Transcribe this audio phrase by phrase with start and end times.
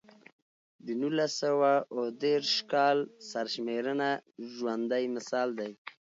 [0.85, 2.97] د نولس سوه اووه دېرش کال
[3.31, 4.09] سرشمېرنه
[4.53, 5.71] ژوندی مثال دی.